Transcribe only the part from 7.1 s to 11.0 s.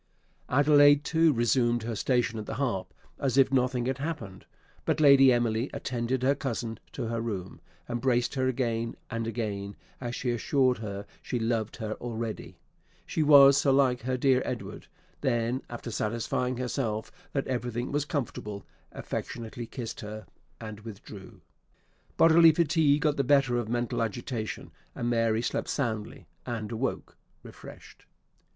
room, embraced her again and again, as she assured